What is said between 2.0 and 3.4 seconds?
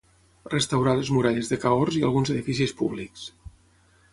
alguns edificis públics.